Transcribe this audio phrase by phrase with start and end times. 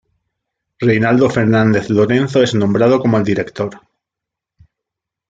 [0.79, 3.79] Reynaldo Fernández Lorenzo es nombrado como el Director.